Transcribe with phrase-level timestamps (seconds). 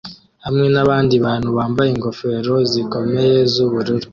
[0.45, 4.07] hamwe nabandi bantu bambaye ingofero zikomeye z'ubururu